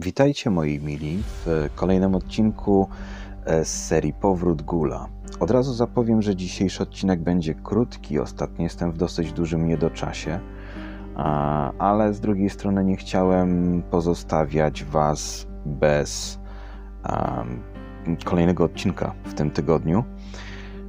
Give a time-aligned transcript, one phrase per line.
[0.00, 2.88] Witajcie moi mili w kolejnym odcinku
[3.44, 5.08] e, z serii Powrót Gula.
[5.40, 8.18] Od razu zapowiem, że dzisiejszy odcinek będzie krótki.
[8.18, 10.40] Ostatnio jestem w dosyć dużym niedoczasie,
[11.78, 16.38] ale z drugiej strony nie chciałem pozostawiać Was bez
[18.24, 20.04] kolejnego odcinka w tym tygodniu.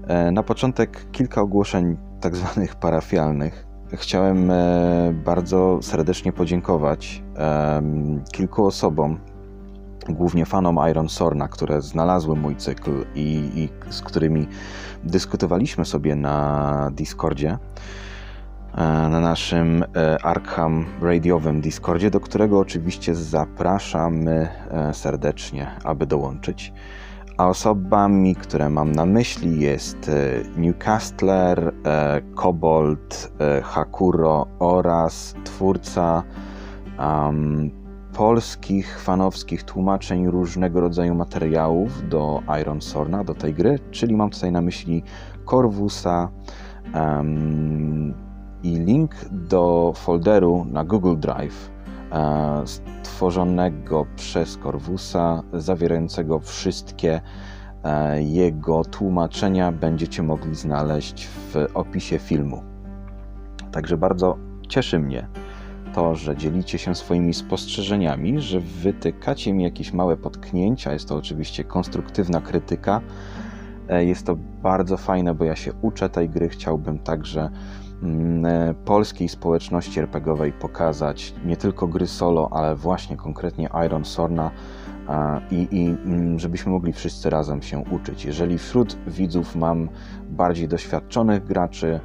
[0.07, 3.65] E, na początek kilka ogłoszeń tak zwanych parafialnych.
[3.93, 7.23] Chciałem e, bardzo serdecznie podziękować
[8.31, 9.19] kilku osobom,
[10.09, 14.47] głównie fanom Iron Sorna, które znalazły mój cykl i, i z którymi
[15.04, 17.57] dyskutowaliśmy sobie na Discordzie,
[18.75, 24.47] e, na naszym e, Arkham radiowym Discordzie, do którego oczywiście zapraszamy
[24.93, 26.73] serdecznie, aby dołączyć.
[27.39, 36.23] A osobami, które mam na myśli jest e, Newcastler, e, Kobold, e, Hakuro oraz twórca
[36.99, 37.71] um,
[38.13, 44.52] polskich, fanowskich tłumaczeń różnego rodzaju materiałów do Iron Sorna, do tej gry, czyli mam tutaj
[44.52, 45.03] na myśli
[45.45, 46.30] Corvusa
[46.94, 48.14] um,
[48.64, 51.80] i link do folderu na Google Drive
[52.11, 57.22] E, stworzonego przez Corvusa, zawierającego wszystkie
[57.84, 62.63] e, jego tłumaczenia będziecie mogli znaleźć w opisie filmu.
[63.72, 65.28] Także bardzo cieszy mnie
[65.94, 70.94] to, że dzielicie się swoimi spostrzeżeniami, że wytykacie mi jakieś małe potknięcia.
[70.94, 73.02] Jest to oczywiście konstruktywna krytyka.
[73.90, 76.50] E, jest to bardzo fajne, bo ja się uczę tej gry.
[76.50, 77.50] Chciałbym także
[78.04, 84.52] Mm, e, polskiej społeczności RPGowej pokazać nie tylko gry solo, ale właśnie konkretnie Iron Sorna
[85.52, 88.26] i, i mm, żebyśmy mogli wszyscy razem się uczyć.
[88.26, 89.90] Jeżeli wśród widzów mam
[90.30, 92.00] bardziej doświadczonych graczy,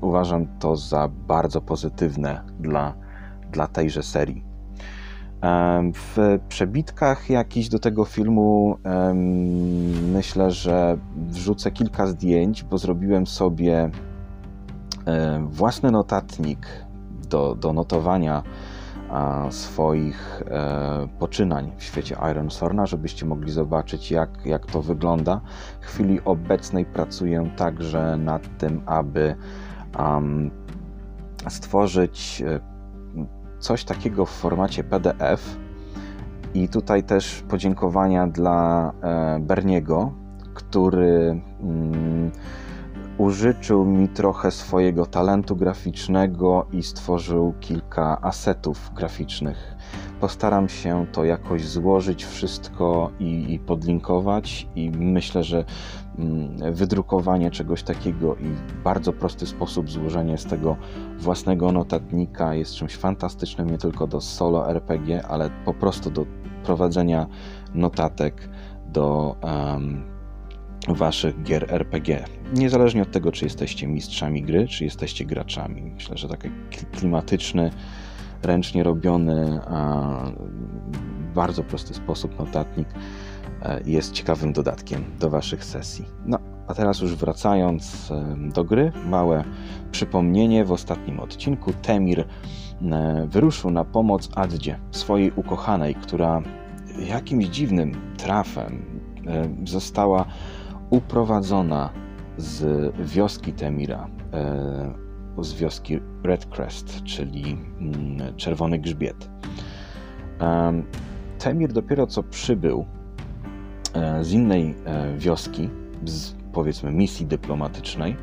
[0.00, 2.94] uważam to za bardzo pozytywne dla,
[3.52, 4.44] dla tejże serii.
[5.94, 8.78] W przebitkach jakiś do tego filmu
[10.12, 13.90] myślę, że wrzucę kilka zdjęć, bo zrobiłem sobie
[15.40, 16.66] własny notatnik
[17.28, 18.42] do, do notowania
[19.50, 25.40] swoich e, poczynań w świecie Iron Sorna, żebyście mogli zobaczyć, jak, jak to wygląda.
[25.80, 29.36] W chwili obecnej pracuję także nad tym, aby
[29.98, 30.50] um,
[31.48, 32.60] stworzyć e,
[33.58, 35.56] coś takiego w formacie PDF.
[36.54, 40.12] I tutaj też podziękowania dla e, Berniego,
[40.54, 42.30] który mm,
[43.18, 49.76] użyczył mi trochę swojego talentu graficznego i stworzył kilka asetów graficznych.
[50.20, 55.64] Postaram się to jakoś złożyć wszystko i, i podlinkować, i myślę, że
[56.72, 60.76] wydrukowanie czegoś takiego i w bardzo prosty sposób złożenie z tego
[61.18, 66.26] własnego notatnika jest czymś fantastycznym nie tylko do solo RPG, ale po prostu do
[66.64, 67.26] prowadzenia
[67.74, 68.48] notatek
[68.86, 70.02] do um,
[70.88, 72.24] waszych gier RPG.
[72.54, 75.82] Niezależnie od tego, czy jesteście mistrzami gry, czy jesteście graczami.
[75.82, 76.50] Myślę, że taki
[76.92, 77.70] klimatyczny,
[78.42, 79.60] ręcznie robiony,
[81.34, 82.88] bardzo prosty sposób notatnik
[83.84, 86.04] jest ciekawym dodatkiem do waszych sesji.
[86.26, 86.38] No,
[86.68, 89.44] a teraz już wracając e, do gry, małe
[89.92, 90.64] przypomnienie.
[90.64, 96.42] W ostatnim odcinku Temir e, wyruszył na pomoc Addzie, swojej ukochanej, która
[97.08, 99.00] jakimś dziwnym trafem
[99.64, 100.24] została
[100.90, 101.90] uprowadzona
[102.36, 104.94] z wioski Temira, e,
[105.40, 109.30] z wioski Redcrest, czyli mm, Czerwony Grzbiet.
[111.38, 112.97] Temir dopiero co przybył e,
[114.22, 115.68] z innej e, wioski,
[116.04, 118.16] z powiedzmy misji dyplomatycznej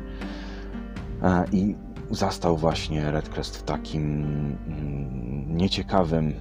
[1.52, 1.74] i
[2.10, 4.02] zastał właśnie Redcrest w takim
[4.66, 6.32] mm, nieciekawym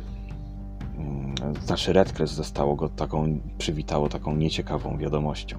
[0.97, 1.35] mm,
[1.66, 5.57] znaczy Redcrest zostało go taką, przywitało taką nieciekawą wiadomością.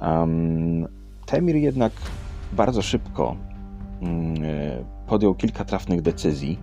[0.00, 0.88] Um,
[1.26, 1.92] Temir jednak
[2.52, 3.36] bardzo szybko
[4.00, 4.34] um,
[5.06, 6.58] podjął kilka trafnych decyzji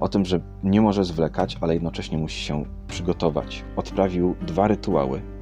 [0.00, 3.64] o tym, że nie może zwlekać, ale jednocześnie musi się przygotować.
[3.76, 5.33] Odprawił dwa rytuały.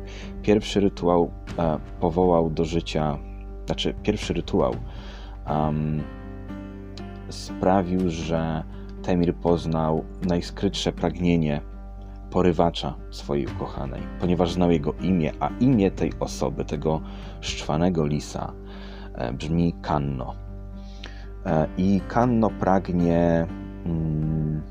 [0.42, 3.18] Pierwszy rytuał e, powołał do życia,
[3.66, 4.74] znaczy pierwszy rytuał
[5.48, 6.02] um,
[7.28, 8.62] sprawił, że
[9.02, 11.60] Temir poznał najskrytsze pragnienie
[12.30, 17.00] porywacza swojej ukochanej, ponieważ znał jego imię, a imię tej osoby, tego
[17.40, 18.52] szczwanego lisa,
[19.14, 20.34] e, brzmi Kanno.
[21.46, 23.46] E, I Kanno pragnie,
[23.86, 24.62] mm,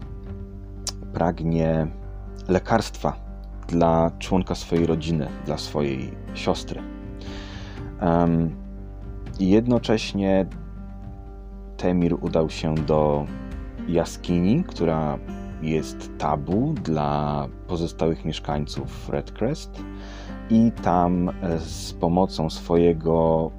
[1.14, 1.88] pragnie
[2.48, 3.31] lekarstwa
[3.72, 6.82] dla członka swojej rodziny, dla swojej siostry.
[9.40, 10.46] Jednocześnie
[11.78, 13.26] Temir udał się do
[13.88, 15.18] jaskini, która
[15.62, 19.84] jest tabu dla pozostałych mieszkańców Redcrest
[20.50, 23.52] i tam e, z pomocą swojego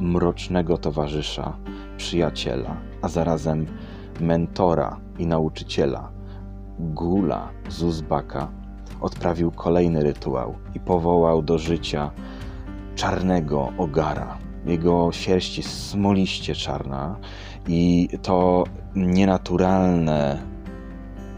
[0.00, 1.56] mrocznego towarzysza,
[1.96, 3.66] przyjaciela, a zarazem
[4.20, 6.12] mentora i nauczyciela,
[6.78, 8.48] Gula z Uzbaka,
[9.00, 12.10] odprawił kolejny rytuał i powołał do życia
[12.94, 14.38] czarnego ogara.
[14.66, 17.16] Jego sierść jest smoliście czarna
[17.68, 18.64] i to
[18.94, 20.42] nienaturalne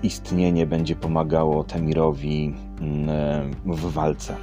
[0.03, 4.37] istnienie będzie pomagało Temirowi mm, w walce.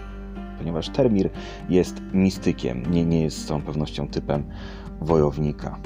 [0.57, 1.29] Ponieważ Termir
[1.69, 4.43] jest mistykiem, nie, nie jest z całą pewnością typem
[5.01, 5.77] wojownika.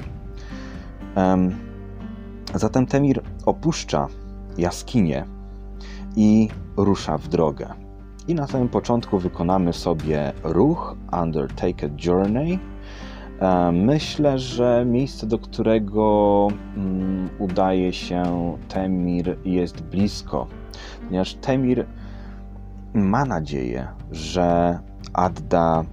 [2.54, 4.06] Zatem Temir opuszcza
[4.58, 5.24] jaskinię
[6.16, 7.68] i rusza w drogę.
[8.28, 12.58] I na samym początku wykonamy sobie ruch Undertaker Journey.
[13.40, 18.22] E, myślę, że miejsce, do którego mm, udaje się
[18.68, 20.46] Temir, jest blisko,
[21.06, 21.86] ponieważ Temir
[22.94, 24.78] ma nadzieję, że
[25.12, 25.84] Adda,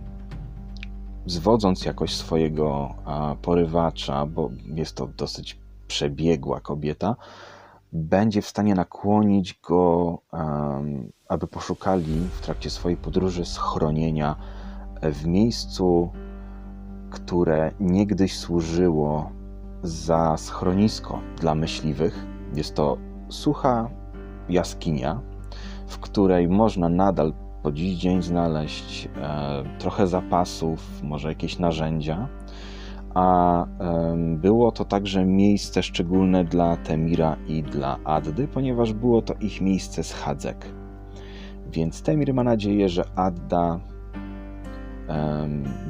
[1.25, 2.95] zwodząc jakoś swojego
[3.41, 7.15] porywacza, bo jest to dosyć przebiegła kobieta,
[7.91, 10.17] będzie w stanie nakłonić go,
[11.27, 14.35] aby poszukali w trakcie swojej podróży schronienia
[15.01, 16.11] w miejscu,
[17.09, 19.31] które niegdyś służyło
[19.83, 22.25] za schronisko dla myśliwych.
[22.53, 22.97] Jest to
[23.29, 23.89] sucha
[24.49, 25.21] jaskinia,
[25.87, 27.33] w której można nadal
[27.63, 32.27] po dziś dzień znaleźć e, trochę zapasów, może jakieś narzędzia
[33.13, 33.65] a
[34.37, 40.03] było to także miejsce szczególne dla Temira i dla Addy, ponieważ było to ich miejsce
[40.03, 40.65] schadzek.
[41.71, 43.79] Więc Temir ma nadzieję, że Adda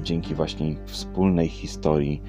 [0.03, 2.21] dzięki właśnie wspólnej historii,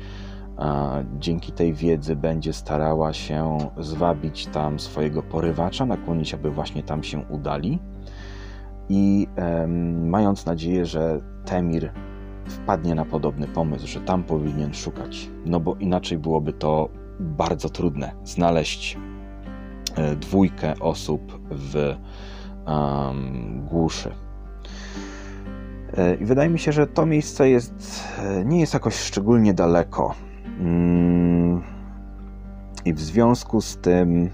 [1.18, 7.18] dzięki tej wiedzy będzie starała się zwabić tam swojego porywacza, nakłonić, aby właśnie tam się
[7.30, 7.78] udali.
[8.88, 9.26] I
[10.02, 11.92] mając nadzieję, że Temir
[12.46, 16.88] wpadnie na podobny pomysł, że tam powinien szukać, no bo inaczej byłoby to
[17.20, 18.98] bardzo trudne znaleźć
[19.96, 21.94] e, dwójkę osób w
[22.66, 24.10] um, głuszy.
[25.96, 30.14] E, I wydaje mi się, że to miejsce jest, e, nie jest jakoś szczególnie daleko.
[30.60, 31.62] Mm,
[32.84, 34.30] I w związku z tym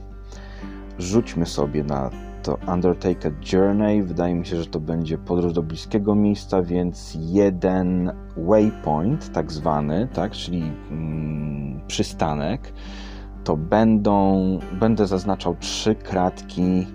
[0.98, 2.10] rzućmy sobie na
[2.48, 4.02] to Undertaker Journey.
[4.02, 10.08] Wydaje mi się, że to będzie podróż do bliskiego miejsca, więc jeden waypoint, tak zwany,
[10.12, 12.72] tak, czyli mm, przystanek,
[13.44, 16.86] to będą, będę zaznaczał trzy kratki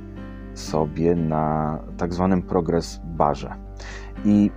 [0.53, 3.55] sobie na tak zwanym progress barze.
[4.25, 4.51] I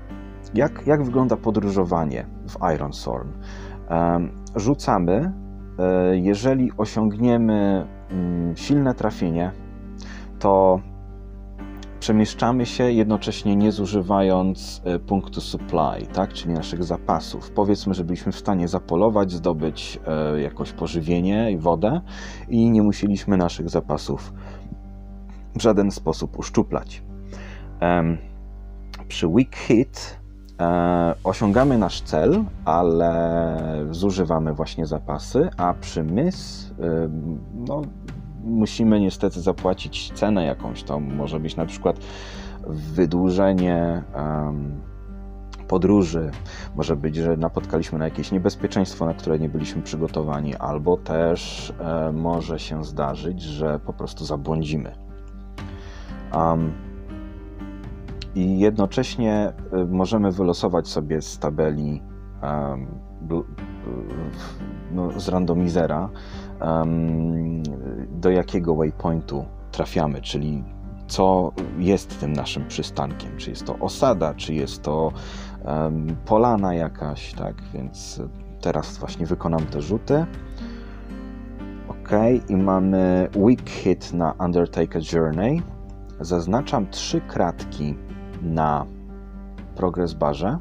[0.55, 2.91] jak, jak wygląda podróżowanie w Iron?
[3.91, 5.33] Um, rzucamy,
[5.79, 9.66] e, jeżeli osiągniemy um, silne trafienie,
[10.39, 10.81] to
[12.01, 17.51] przemieszczamy się jednocześnie nie zużywając e, punktu supply, tak, czyli naszych zapasów.
[17.51, 22.01] Powiedzmy, że byliśmy w stanie zapolować, zdobyć e, jakoś pożywienie i wodę
[22.49, 24.33] i nie musieliśmy naszych zapasów
[25.55, 27.03] w żaden sposób uszczuplać.
[29.09, 30.19] Przy weak hit
[30.61, 36.71] e, osiągamy nasz cel, ale zużywamy właśnie zapasy, a przy miss
[37.55, 37.83] no,
[38.47, 40.83] musimy niestety zapłacić cenę jakąś.
[40.83, 42.01] To może być na przykład
[42.67, 44.81] wydłużenie um,
[45.69, 46.31] podróży,
[46.77, 52.13] może być, że napotkaliśmy na jakieś niebezpieczeństwo, na które nie byliśmy przygotowani, albo też e,
[52.13, 54.93] może się zdarzyć, że po prostu zabłądzimy.
[56.35, 56.73] Um,
[58.35, 62.03] I jednocześnie e, możemy wylosować sobie z tabeli
[62.43, 62.87] um,
[64.93, 66.09] no, z randomizera
[68.11, 70.65] do jakiego waypointu trafiamy, czyli
[71.07, 73.37] co jest tym naszym przystankiem.
[73.37, 75.13] Czy jest to osada, czy jest to
[76.25, 77.55] polana jakaś, tak?
[77.75, 78.23] Więc
[78.61, 80.27] teraz właśnie wykonam te rzuty.
[81.89, 82.11] Ok,
[82.49, 85.63] i mamy weak hit na Undertaker Journey.
[86.21, 87.95] Zaznaczam trzy kratki
[88.43, 88.87] na
[89.75, 90.59] progress barze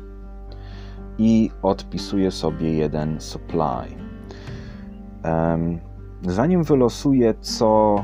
[1.18, 4.05] i odpisuję sobie jeden supply.
[6.28, 7.96] Zanim wylosuję, co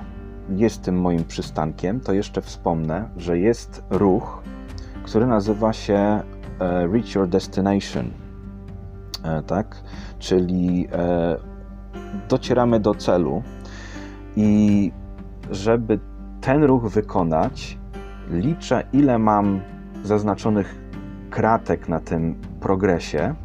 [0.49, 4.43] jest tym moim przystankiem, to jeszcze wspomnę, że jest ruch,
[5.03, 6.23] który nazywa się e,
[6.87, 8.11] Reach Your Destination.
[9.23, 9.83] E, tak?
[10.19, 11.37] Czyli e,
[12.29, 13.43] docieramy do celu
[14.35, 14.91] i
[15.51, 15.99] żeby
[16.41, 17.77] ten ruch wykonać,
[18.29, 19.61] liczę, ile mam
[20.03, 20.81] zaznaczonych
[21.29, 23.35] kratek na tym progresie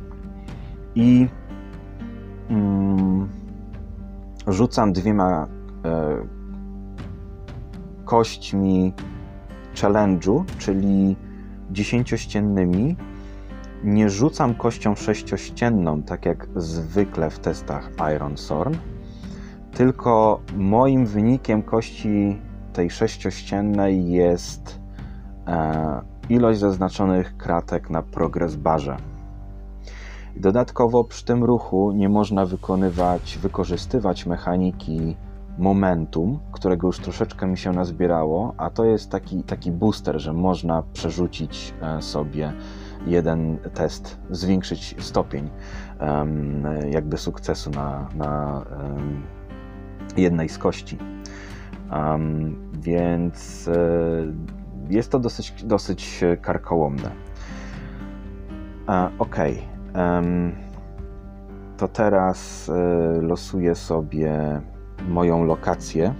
[0.94, 1.28] i
[2.50, 3.28] mm,
[4.46, 5.46] rzucam dwiema
[5.84, 6.16] e,
[8.04, 8.92] kośćmi
[9.74, 11.16] challenge'u, czyli
[11.70, 12.96] dziesięciościennymi.
[13.84, 18.74] Nie rzucam kością sześciościenną, tak jak zwykle w testach Iron Sorn,
[19.72, 22.40] tylko moim wynikiem kości
[22.72, 24.80] tej sześciościennej jest
[25.46, 28.96] e, ilość zaznaczonych kratek na progress barze.
[30.36, 35.16] Dodatkowo przy tym ruchu nie można wykonywać, wykorzystywać mechaniki
[35.58, 40.82] momentum, którego już troszeczkę mi się nazbierało, a to jest taki, taki booster, że można
[40.92, 42.52] przerzucić e, sobie
[43.06, 45.50] jeden test, zwiększyć stopień
[46.90, 48.64] jakby sukcesu na, na
[50.16, 50.98] jednej z kości.
[52.72, 53.72] Więc e,
[54.90, 57.10] jest to dosyć, dosyć karkołomne.
[59.18, 59.36] ok.
[61.76, 62.72] To teraz e,
[63.22, 64.60] losuję sobie
[65.08, 66.14] moją lokację.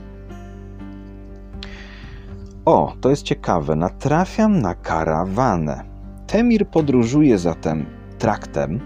[2.65, 3.77] O, to jest ciekawe.
[3.77, 5.85] Natrafiam na karawanę.
[6.27, 7.87] Temir podróżuje zatem
[8.19, 8.81] traktem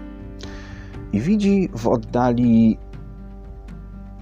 [1.13, 2.77] i widzi w oddali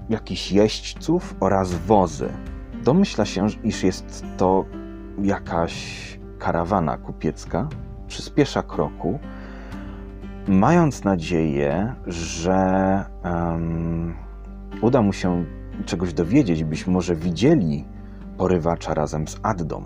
[0.10, 2.30] jakichś jeźdźców oraz wozy.
[2.84, 4.66] Domyśla się, iż jest to
[5.22, 6.00] jakaś
[6.40, 7.68] karawana kupiecka.
[8.08, 9.20] Przyspiesza kroku,
[10.48, 14.13] mając nadzieję, że um,
[14.81, 15.46] uda mu się
[15.86, 17.86] czegoś dowiedzieć, byśmy może widzieli
[18.38, 19.84] porywacza razem z Addą.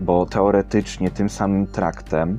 [0.00, 2.38] Bo teoretycznie tym samym traktem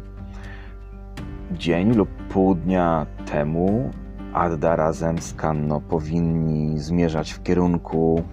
[1.51, 3.91] dzień lub pół dnia temu
[4.33, 8.23] Adda razem z Kanno powinni zmierzać w kierunku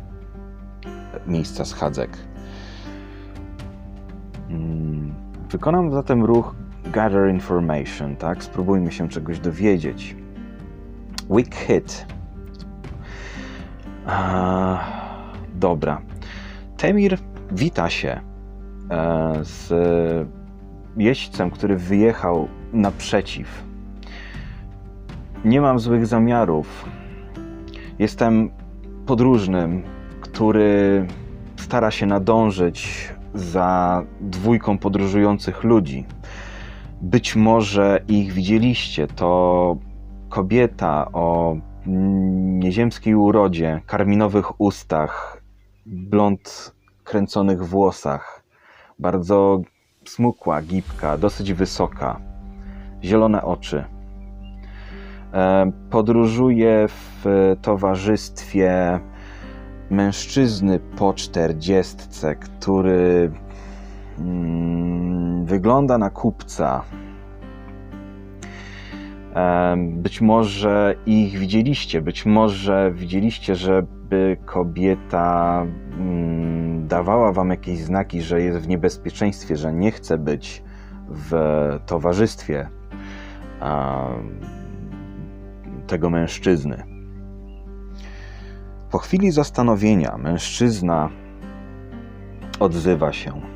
[1.27, 2.11] miejsca schadzek.
[4.49, 5.15] Hmm,
[5.51, 6.55] wykonam zatem ruch
[6.93, 8.45] Gather Information, tak?
[8.45, 10.17] Spróbujmy się czegoś dowiedzieć.
[11.31, 12.07] Weak Hit
[15.55, 16.03] dobra.
[16.77, 17.19] Temir
[17.53, 18.21] wita się
[18.91, 19.73] e, z
[20.97, 23.65] jeźdźcem, który wyjechał naprzeciw.
[25.45, 26.85] Nie mam złych zamiarów.
[27.99, 28.51] Jestem
[29.07, 29.83] podróżnym,
[30.21, 31.07] który
[31.57, 36.07] stara się nadążyć za dwójką podróżujących ludzi.
[37.03, 39.07] Być może ich widzieliście.
[39.07, 39.77] To
[40.29, 41.57] kobieta o
[41.87, 45.43] nieziemskiej urodzie, karminowych ustach,
[45.87, 48.43] blond kręconych włosach,
[48.99, 49.61] bardzo
[50.05, 52.21] smukła, gibka, dosyć wysoka,
[53.05, 53.85] zielone oczy.
[55.33, 59.01] E, podróżuje w towarzystwie
[59.91, 63.33] mężczyzny po czterdziestce, który
[65.45, 66.85] wygląda na kupca,
[69.87, 75.67] być może ich widzieliście, być może widzieliście, żeby kobieta
[75.99, 80.63] mm, dawała wam jakieś znaki, że jest w niebezpieczeństwie, że nie chce być
[81.09, 81.33] w
[81.87, 82.69] towarzystwie
[85.87, 86.83] tego mężczyzny.
[88.91, 91.09] Po chwili zastanowienia mężczyzna
[92.61, 93.52] odzywa się.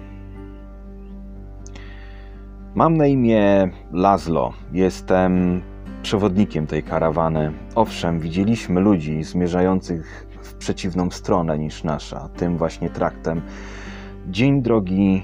[2.76, 4.52] Mam na imię Lazlo.
[4.72, 5.62] Jestem
[6.02, 7.52] przewodnikiem tej karawany.
[7.74, 13.42] Owszem, widzieliśmy ludzi zmierzających w przeciwną stronę niż nasza, tym właśnie traktem.
[14.28, 15.22] Dzień drogi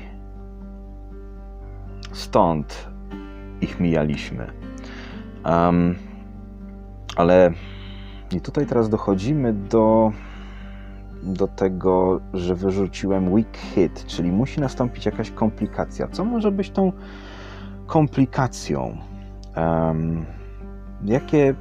[2.13, 2.89] stąd
[3.61, 4.47] ich mijaliśmy.
[5.45, 5.95] Um,
[7.17, 7.53] ale
[8.37, 10.13] i tutaj teraz dochodzimy do,
[11.23, 16.09] do tego, że wyrzuciłem weak hit, czyli musi nastąpić jakaś komplikacja.
[16.09, 16.93] Co może być tą
[17.87, 18.97] komplikacją.
[19.57, 20.25] Um,
[21.05, 21.55] jakie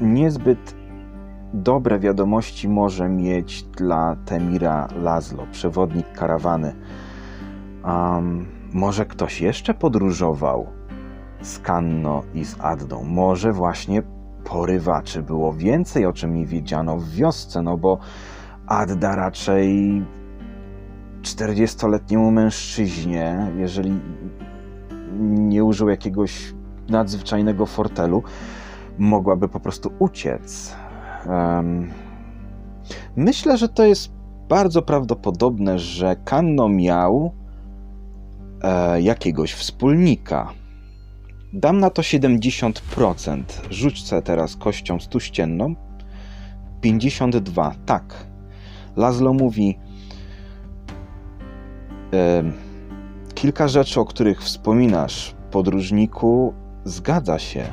[0.00, 0.74] niezbyt
[1.54, 6.74] dobre wiadomości może mieć dla Temira Lazlo, przewodnik karawany?
[7.84, 10.66] Um, może ktoś jeszcze podróżował
[11.42, 13.04] z Kanno i z Addą?
[13.04, 14.02] Może właśnie
[14.44, 17.98] porywaczy było więcej, o czym mi wiedziano w wiosce, no bo
[18.66, 20.02] Adda raczej
[21.22, 24.49] 40-letniemu mężczyźnie, jeżeli nie
[25.70, 26.54] użył jakiegoś
[26.88, 28.22] nadzwyczajnego fortelu,
[28.98, 30.76] mogłaby po prostu uciec.
[31.26, 31.90] Um,
[33.16, 34.12] myślę, że to jest
[34.48, 37.32] bardzo prawdopodobne, że Kanno miał
[38.62, 40.52] e, jakiegoś wspólnika.
[41.52, 43.42] Dam na to 70%.
[43.70, 45.74] Rzućcie teraz kością stuścienną.
[46.80, 47.74] 52.
[47.86, 48.26] Tak.
[48.96, 49.78] Lazlo mówi.
[52.12, 52.42] E,
[53.34, 56.54] Kilka rzeczy, o których wspominasz, podróżniku,
[56.84, 57.64] zgadza się,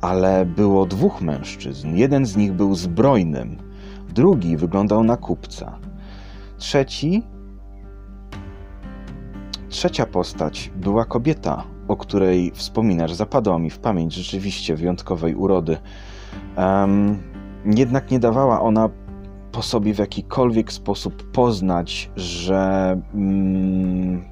[0.00, 1.94] ale było dwóch mężczyzn.
[1.94, 3.56] Jeden z nich był zbrojnym,
[4.14, 5.78] drugi wyglądał na kupca.
[6.58, 7.22] trzeci,
[9.68, 13.12] trzecia postać była kobieta, o której wspominasz.
[13.12, 15.76] Zapadła mi w pamięć rzeczywiście wyjątkowej urody.
[16.56, 17.22] Um,
[17.66, 18.88] jednak nie dawała ona
[19.52, 24.24] po sobie w jakikolwiek sposób poznać, że, mm,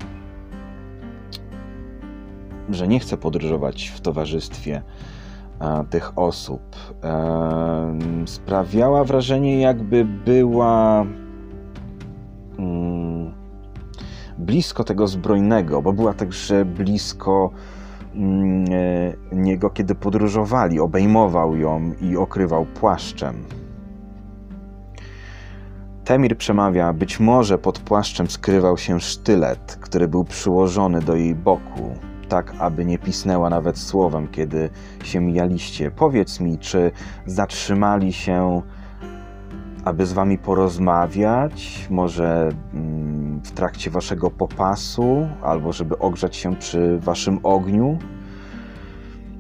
[2.70, 4.82] że nie chce podróżować w towarzystwie
[5.60, 6.62] e, tych osób.
[7.04, 7.94] E,
[8.26, 11.06] sprawiała wrażenie, jakby była
[12.58, 13.32] mm,
[14.38, 17.50] blisko tego zbrojnego, bo była także blisko
[18.14, 20.80] mm, e, niego, kiedy podróżowali.
[20.80, 23.44] Obejmował ją i okrywał płaszczem.
[26.04, 31.94] Temir przemawia, być może pod płaszczem skrywał się sztylet, który był przyłożony do jej boku,
[32.32, 34.70] tak aby nie pisnęła nawet słowem, kiedy
[35.04, 35.90] się mijaliście.
[35.90, 36.90] Powiedz mi, czy
[37.26, 38.62] zatrzymali się,
[39.84, 46.98] aby z wami porozmawiać, może mm, w trakcie waszego popasu, albo żeby ogrzać się przy
[46.98, 47.98] waszym ogniu?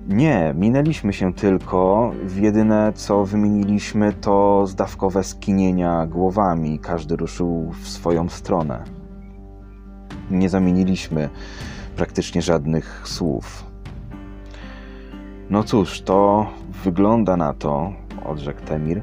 [0.08, 2.12] Nie, minęliśmy się tylko.
[2.36, 6.78] Jedyne co wymieniliśmy to zdawkowe skinienia głowami.
[6.78, 8.84] Każdy ruszył w swoją stronę.
[10.30, 11.28] Nie zamieniliśmy
[11.96, 13.64] praktycznie żadnych słów.
[15.50, 16.46] No cóż, to
[16.84, 17.92] wygląda na to,
[18.24, 19.02] odrzekł Temir,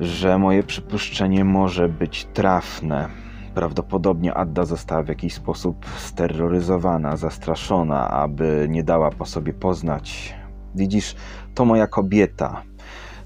[0.00, 3.08] że moje przypuszczenie może być trafne.
[3.54, 10.34] Prawdopodobnie Adda została w jakiś sposób steroryzowana, zastraszona, aby nie dała po sobie poznać.
[10.74, 11.16] Widzisz,
[11.54, 12.62] to moja kobieta.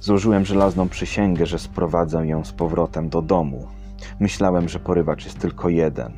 [0.00, 3.66] Złożyłem żelazną przysięgę, że sprowadzę ją z powrotem do domu.
[4.20, 6.12] Myślałem, że porywacz jest tylko jeden.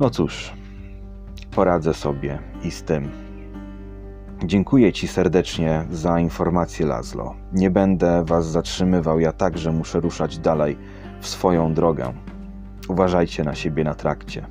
[0.00, 0.52] No cóż,
[1.54, 3.10] poradzę sobie i z tym.
[4.44, 7.34] Dziękuję Ci serdecznie za informację, Lazlo.
[7.52, 10.78] Nie będę Was zatrzymywał, ja także muszę ruszać dalej
[11.20, 12.12] w swoją drogę.
[12.88, 14.46] Uważajcie na siebie na trakcie.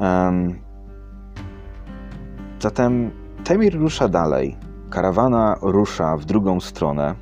[0.00, 0.58] Um,
[2.60, 3.10] zatem
[3.44, 4.56] Temir rusza dalej.
[4.90, 7.14] Karawana rusza w drugą stronę.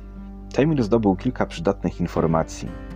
[0.53, 2.86] Temir zdobył kilka przydatnych informacji.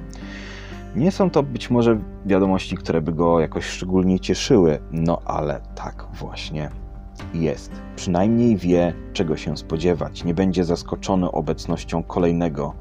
[0.95, 6.07] Nie są to być może wiadomości, które by go jakoś szczególnie cieszyły, no ale tak
[6.13, 6.69] właśnie
[7.33, 7.71] jest.
[7.95, 10.23] Przynajmniej wie, czego się spodziewać.
[10.23, 12.73] Nie będzie zaskoczony obecnością kolejnego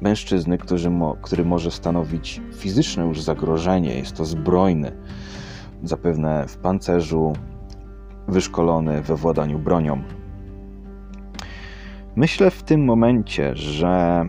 [0.00, 3.94] mężczyzny, który, mo, który może stanowić fizyczne już zagrożenie.
[3.94, 4.92] Jest to zbrojny,
[5.82, 7.32] zapewne w pancerzu,
[8.28, 10.02] wyszkolony we władaniu bronią.
[12.16, 14.24] Myślę w tym momencie, że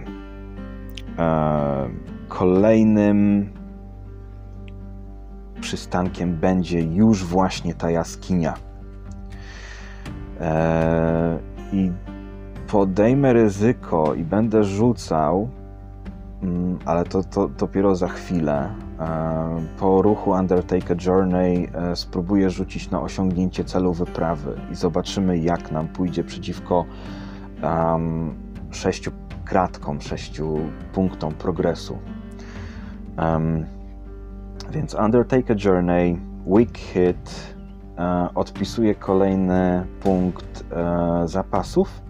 [1.18, 1.90] e,
[2.28, 3.50] kolejnym
[5.62, 8.54] przystankiem będzie już właśnie ta jaskinia.
[10.40, 11.40] E,
[11.74, 11.92] I
[12.68, 15.50] podejmę ryzyko i będę rzucał
[16.44, 18.70] Mm, ale to, to dopiero za chwilę.
[19.00, 19.08] E,
[19.80, 25.88] po ruchu Undertaker Journey e, spróbuję rzucić na osiągnięcie celu wyprawy i zobaczymy, jak nam
[25.88, 26.86] pójdzie przeciwko
[27.64, 28.36] um,
[28.72, 29.12] sześciu
[29.46, 30.60] kratkom, sześciu
[30.94, 31.98] punktom progresu.
[33.18, 33.66] Um,
[34.72, 37.56] więc Undertaker Journey, Weak Hit,
[37.98, 42.02] e, odpisuje kolejny punkt e, zapasów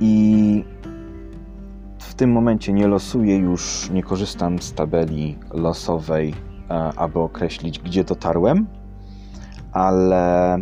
[0.00, 0.64] i
[1.98, 6.34] w tym momencie nie losuję już, nie korzystam z tabeli losowej,
[6.70, 8.66] e, aby określić, gdzie dotarłem,
[9.72, 10.56] ale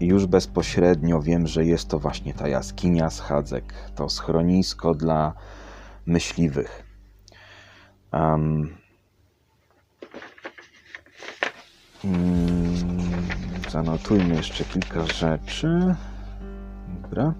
[0.00, 5.32] już bezpośrednio wiem, że jest to właśnie ta jaskinia schadzek, to schronisko dla
[6.06, 6.85] myśliwych.
[8.12, 8.76] Um,
[13.70, 15.94] zanotujmy jeszcze kilka rzeczy.
[17.02, 17.34] Dobra.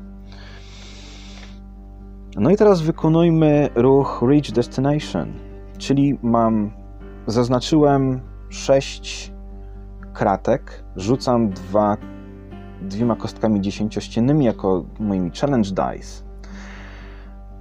[2.36, 5.32] No i teraz wykonujmy ruch Reach Destination,
[5.78, 6.70] czyli mam,
[7.26, 9.32] zaznaczyłem 6
[10.12, 11.96] kratek, rzucam dwa,
[12.82, 16.25] dwiema kostkami dziesięciościennymi jako moimi challenge dice.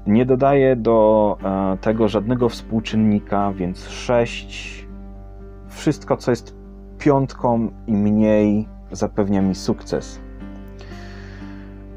[0.08, 4.88] Nie dodaję do e, tego żadnego współczynnika, więc 6.
[5.68, 6.56] Wszystko, co jest
[6.98, 10.20] piątką i mniej, zapewnia mi sukces.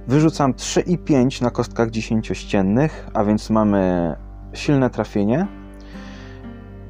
[0.06, 4.14] Wyrzucam 3 i 5 na kostkach dziesięciościennych, a więc mamy
[4.52, 5.46] silne trafienie.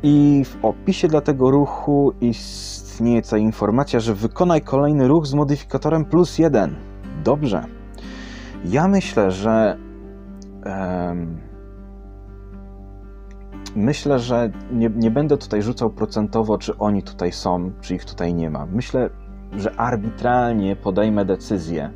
[0.03, 6.05] I w opisie dla tego ruchu istnieje ta informacja, że wykonaj kolejny ruch z modyfikatorem
[6.05, 6.77] plus 1.
[7.25, 7.65] Dobrze.
[8.65, 9.88] Ja myślę, że.
[13.77, 18.35] Myślę, że nie, nie będę tutaj rzucał procentowo, czy oni tutaj są, czy ich tutaj
[18.35, 18.67] nie ma.
[18.67, 19.11] Myślę,
[19.57, 21.91] że arbitralnie podejmę decyzję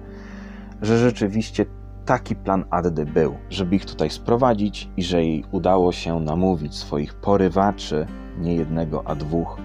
[0.83, 1.67] że rzeczywiście
[2.05, 7.15] taki plan Addy był, żeby ich tutaj sprowadzić i że jej udało się namówić swoich
[7.15, 8.07] porywaczy,
[8.39, 9.57] nie jednego, a dwóch,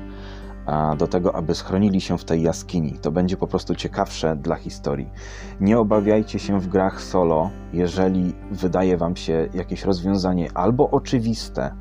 [0.97, 2.91] do tego, aby schronili się w tej jaskini.
[3.01, 5.10] To będzie po prostu ciekawsze dla historii.
[5.62, 11.71] Nie obawiajcie się w grach solo, jeżeli wydaje Wam się jakieś rozwiązanie albo oczywiste,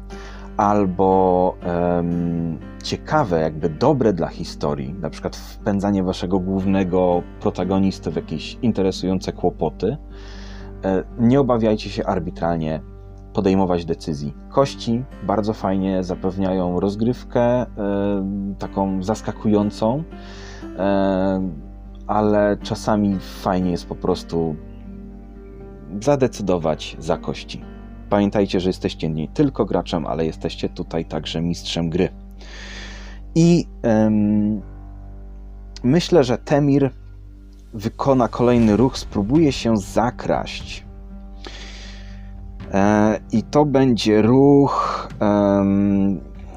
[0.57, 8.59] albo um, ciekawe, jakby dobre dla historii, na przykład wpędzanie Waszego głównego protagonisty w jakieś
[8.63, 9.97] interesujące kłopoty.
[10.85, 12.81] E, nie obawiajcie się arbitralnie
[13.37, 14.35] podejmować decyzji.
[14.49, 17.67] Kości bardzo fajnie zapewniają rozgrywkę,
[18.59, 20.03] taką zaskakującą,
[22.07, 24.57] ale czasami fajnie jest po prostu
[26.03, 27.63] zadecydować za kości.
[28.11, 32.09] Pamiętajcie, że jesteście nie tylko graczem, ale jesteście tutaj także mistrzem gry.
[33.35, 33.65] I
[35.85, 36.91] myślę, że Temir
[37.75, 40.86] wykona kolejny ruch, spróbuje się zakraść
[43.33, 45.09] I to będzie ruch.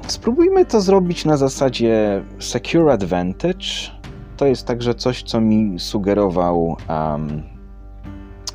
[0.06, 3.66] Spróbujmy to zrobić na zasadzie Secure Advantage.
[4.36, 6.76] To jest także coś, co mi sugerował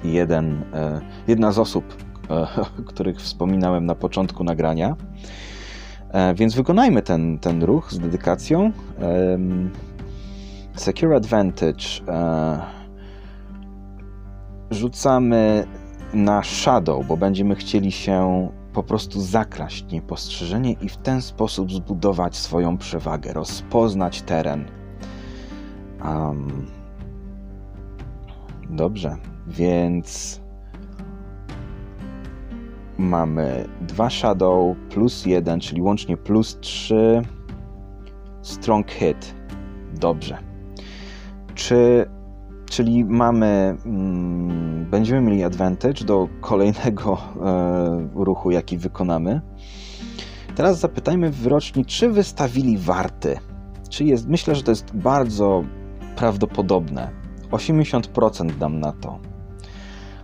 [0.05, 1.85] jeden, e, jedna z osób,
[2.29, 2.47] e,
[2.91, 4.95] których wspominałem na początku nagrania.
[6.11, 8.71] E, więc wykonajmy ten, ten ruch z dedykacją.
[10.75, 11.85] Secure Advantage.
[12.07, 12.59] E,
[14.71, 15.67] rzucamy
[16.15, 22.35] na shadow, bo będziemy chcieli się po prostu zakraść niepostrzeżenie i w ten sposób zbudować
[22.35, 24.65] swoją przewagę, rozpoznać teren.
[26.05, 26.65] Um,
[28.69, 30.41] dobrze, więc
[32.97, 37.21] mamy dwa shadow plus jeden, czyli łącznie plus trzy.
[38.41, 39.35] Strong hit.
[39.93, 40.37] Dobrze.
[41.55, 42.05] Czy
[42.69, 49.41] Czyli mamy, mm, będziemy mieli advantage do kolejnego e, ruchu, jaki wykonamy.
[50.55, 53.37] Teraz zapytajmy wyroczni, czy wystawili warty.
[53.89, 55.63] Czy jest, myślę, że to jest bardzo
[56.15, 57.11] prawdopodobne.
[57.51, 59.19] 80% dam na to.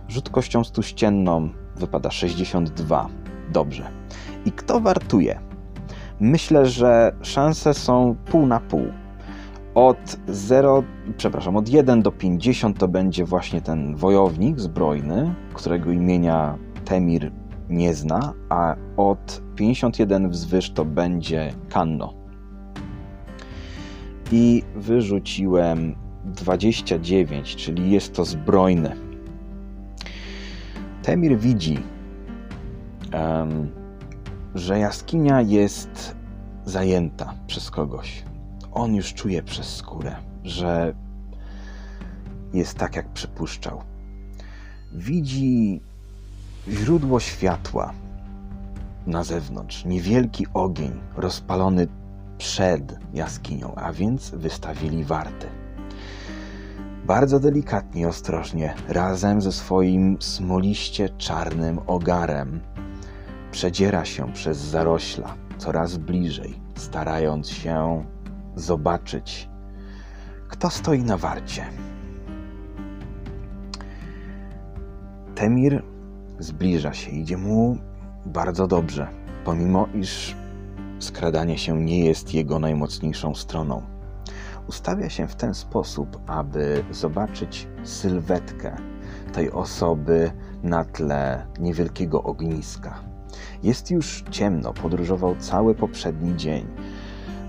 [0.08, 3.08] Rzut kością stuścienną wypada 62.
[3.52, 3.90] Dobrze.
[4.44, 5.40] I kto wartuje?
[6.20, 8.86] Myślę, że szanse są pół na pół.
[9.74, 10.82] Od 0,
[11.16, 17.32] przepraszam, od 1 do 50 to będzie właśnie ten wojownik zbrojny, którego imienia Temir
[17.68, 22.14] nie zna, a od 51 wzwyż to będzie Kanno.
[24.32, 28.96] I wyrzuciłem 29, czyli jest to zbrojny.
[31.02, 31.78] Temir widzi,
[33.14, 33.70] um,
[34.54, 36.16] że jaskinia jest
[36.64, 38.31] zajęta przez kogoś
[38.74, 40.94] on już czuje przez skórę, że
[42.52, 43.82] jest tak, jak przypuszczał.
[44.92, 45.80] Widzi
[46.68, 47.92] źródło światła
[49.06, 51.86] na zewnątrz, niewielki ogień rozpalony
[52.38, 55.46] przed jaskinią, a więc wystawili warty.
[57.06, 62.60] Bardzo delikatnie ostrożnie, razem ze swoim smoliście czarnym ogarem,
[63.50, 68.04] przedziera się przez zarośla coraz bliżej, starając się
[68.56, 69.48] zobaczyć,
[70.48, 71.64] kto stoi na warcie.
[75.34, 75.82] Temir
[76.38, 77.76] zbliża się, idzie mu
[78.26, 79.08] bardzo dobrze,
[79.44, 80.36] pomimo iż
[80.98, 83.82] skradanie się nie jest jego najmocniejszą stroną.
[84.68, 88.76] Ustawia się w ten sposób, aby zobaczyć sylwetkę
[89.32, 90.30] tej osoby
[90.62, 93.00] na tle niewielkiego ogniska.
[93.62, 96.66] Jest już ciemno, podróżował cały poprzedni dzień.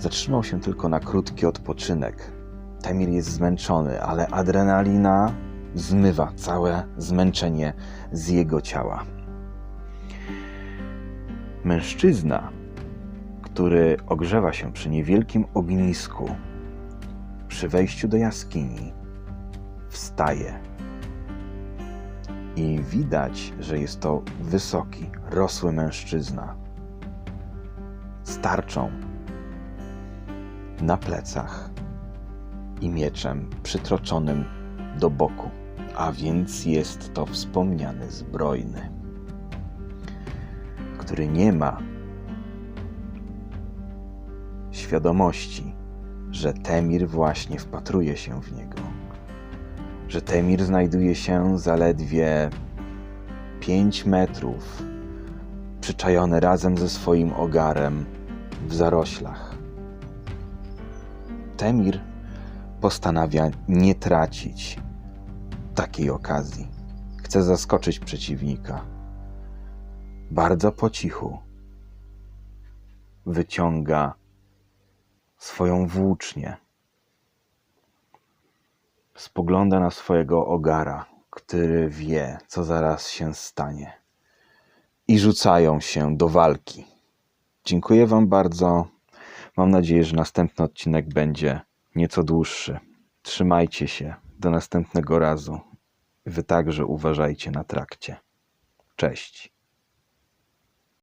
[0.04, 2.32] Zatrzymał się tylko na krótki odpoczynek.
[2.82, 5.34] Temir jest zmęczony, ale adrenalina
[5.76, 7.74] zmywa całe zmęczenie
[8.12, 9.04] z jego ciała.
[11.64, 12.52] Mężczyzna,
[13.42, 16.36] który ogrzewa się przy niewielkim ognisku,
[17.48, 18.94] przy wejściu do jaskini,
[19.90, 20.60] wstaje.
[22.56, 26.56] I widać, że jest to wysoki, rosły mężczyzna.
[28.24, 29.03] Starczą
[30.84, 31.70] na plecach
[32.82, 34.46] i mieczem przytroczonym
[35.00, 35.50] do boku,
[35.96, 38.90] a więc jest to wspomniany zbrojny,
[40.98, 41.78] który nie ma
[44.72, 45.76] świadomości,
[46.32, 48.80] że Temir właśnie wpatruje się w niego,
[50.08, 52.50] że Temir znajduje się zaledwie
[53.60, 54.84] 5 metrów,
[55.82, 58.06] przyczajony razem ze swoim ogarem
[58.68, 59.53] w zaroślach
[61.64, 62.00] Temir
[62.82, 64.80] postanawia nie tracić
[65.76, 66.68] takiej okazji.
[67.24, 68.86] chce zaskoczyć przeciwnika.
[70.32, 71.40] Bardzo po cichu
[73.26, 74.14] wyciąga
[75.38, 76.58] swoją włócznię.
[79.16, 83.94] Spogląda na swojego ogara, który wie, co zaraz się stanie.
[85.08, 86.86] I rzucają się do walki.
[87.66, 88.93] Dziękuję Wam bardzo.
[89.58, 91.62] Mam nadzieję, że następny odcinek będzie
[91.96, 92.80] nieco dłuższy.
[93.22, 94.16] Trzymajcie się.
[94.40, 95.60] Do następnego razu.
[96.26, 98.16] Wy także uważajcie na trakcie.
[98.96, 99.53] Cześć.